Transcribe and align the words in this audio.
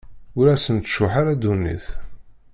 Ur 0.39 0.47
asent-tcuḥḥ 0.55 1.13
ara 1.21 1.33
ddunit. 1.37 1.85